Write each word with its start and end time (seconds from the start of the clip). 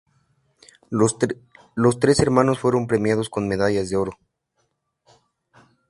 Los 0.89 1.19
tres 1.99 2.19
hermanos 2.21 2.57
fueron 2.57 2.87
premiados 2.87 3.29
con 3.29 3.47
medallas 3.47 3.87
de 3.91 3.97
oro. 3.97 4.17